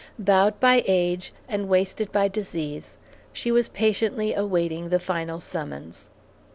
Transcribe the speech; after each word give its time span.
Bowed 0.17 0.59
by 0.59 0.83
age, 0.87 1.31
and 1.47 1.69
wasted 1.69 2.11
by 2.11 2.27
disease, 2.27 2.93
she 3.33 3.51
was 3.51 3.69
patiently 3.69 4.33
awaiting 4.33 4.89
the 4.89 4.97
final 4.97 5.39
summons. 5.39 6.09